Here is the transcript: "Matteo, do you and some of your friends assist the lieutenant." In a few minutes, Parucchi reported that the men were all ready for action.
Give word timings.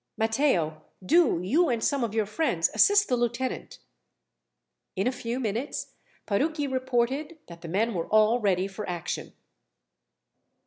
"Matteo, 0.17 0.81
do 1.05 1.39
you 1.43 1.69
and 1.69 1.83
some 1.83 2.03
of 2.03 2.15
your 2.15 2.25
friends 2.25 2.71
assist 2.73 3.07
the 3.07 3.15
lieutenant." 3.15 3.77
In 4.95 5.05
a 5.05 5.11
few 5.11 5.39
minutes, 5.39 5.93
Parucchi 6.25 6.65
reported 6.65 7.37
that 7.45 7.61
the 7.61 7.67
men 7.67 7.93
were 7.93 8.07
all 8.07 8.39
ready 8.39 8.65
for 8.67 8.89
action. 8.89 9.33